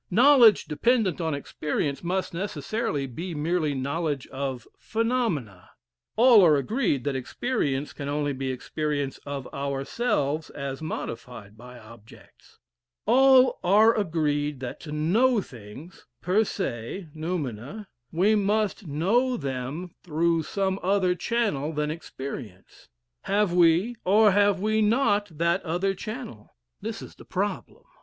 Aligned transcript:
Knowledge 0.09 0.65
dependent 0.65 1.21
on 1.21 1.35
experience 1.35 2.03
must 2.03 2.33
necessarily 2.33 3.05
be 3.05 3.35
merely 3.35 3.75
knowledge 3.75 4.25
of 4.29 4.67
phenomena. 4.79 5.69
All 6.15 6.43
are 6.43 6.55
agreed 6.57 7.03
that 7.03 7.15
experience 7.15 7.93
can 7.93 8.09
only 8.09 8.33
be 8.33 8.49
experience 8.51 9.19
of 9.27 9.45
ourselves 9.53 10.49
as 10.49 10.81
modified 10.81 11.55
by 11.55 11.77
objects. 11.77 12.57
All 13.05 13.59
are 13.63 13.95
agreed 13.95 14.59
that 14.59 14.79
to 14.79 14.91
know 14.91 15.39
things 15.39 16.07
per 16.19 16.43
se 16.43 17.09
noumena 17.15 17.85
we 18.11 18.33
must 18.33 18.87
know 18.87 19.37
them 19.37 19.91
through 20.01 20.41
some 20.41 20.79
other 20.81 21.13
channel 21.13 21.73
then 21.73 21.91
experience. 21.91 22.89
Have 23.25 23.53
we 23.53 23.97
or 24.03 24.31
have 24.31 24.59
we 24.59 24.81
not 24.81 25.37
that 25.37 25.61
other 25.63 25.93
channel? 25.93 26.55
This 26.81 27.03
is 27.03 27.13
the 27.13 27.23
problem." 27.23 27.83